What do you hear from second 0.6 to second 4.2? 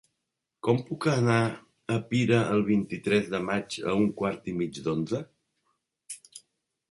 Com puc anar a Pira el vint-i-tres de maig a un